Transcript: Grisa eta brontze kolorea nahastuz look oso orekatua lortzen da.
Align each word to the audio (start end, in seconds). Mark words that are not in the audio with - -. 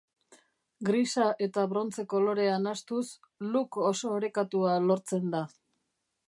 Grisa 0.87 1.27
eta 1.47 1.65
brontze 1.73 2.05
kolorea 2.13 2.55
nahastuz 2.63 3.03
look 3.51 3.79
oso 3.91 4.15
orekatua 4.17 4.75
lortzen 4.89 5.31
da. 5.37 5.45